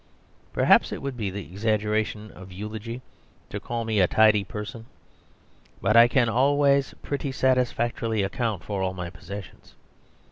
[0.51, 3.03] Perhaps it would be the exaggeration of eulogy
[3.51, 4.87] to call me a tidy person.
[5.79, 9.75] But I can always pretty satisfactorily account for all my possessions.